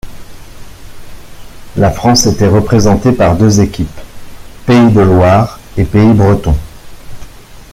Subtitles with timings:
[1.77, 3.99] La France était représenté par deux équipes:
[4.65, 6.55] Pays de Loire et Pays breton.